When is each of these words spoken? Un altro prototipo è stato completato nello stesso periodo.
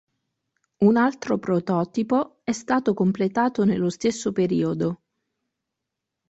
Un 0.79 0.95
altro 0.97 1.37
prototipo 1.37 2.39
è 2.43 2.53
stato 2.53 2.95
completato 2.95 3.65
nello 3.65 3.91
stesso 3.91 4.31
periodo. 4.31 5.01